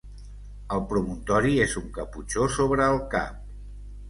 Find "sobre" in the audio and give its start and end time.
2.57-2.89